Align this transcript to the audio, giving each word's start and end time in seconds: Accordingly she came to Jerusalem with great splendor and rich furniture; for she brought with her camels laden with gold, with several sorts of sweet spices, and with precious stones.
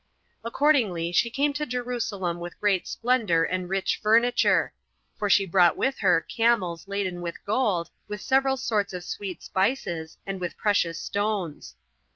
Accordingly 0.43 1.11
she 1.11 1.29
came 1.29 1.53
to 1.53 1.63
Jerusalem 1.67 2.39
with 2.39 2.59
great 2.59 2.87
splendor 2.87 3.43
and 3.43 3.69
rich 3.69 3.99
furniture; 4.01 4.73
for 5.15 5.29
she 5.29 5.45
brought 5.45 5.77
with 5.77 5.99
her 5.99 6.21
camels 6.21 6.87
laden 6.87 7.21
with 7.21 7.35
gold, 7.45 7.91
with 8.07 8.19
several 8.19 8.57
sorts 8.57 8.93
of 8.93 9.03
sweet 9.03 9.43
spices, 9.43 10.17
and 10.25 10.41
with 10.41 10.57
precious 10.57 10.97
stones. 10.99 11.75